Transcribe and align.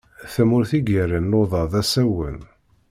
Tamurt 0.33 0.71
i 0.77 0.79
yerran 0.91 1.29
luḍa 1.31 1.63
d 1.71 1.73
asawen. 1.81 2.37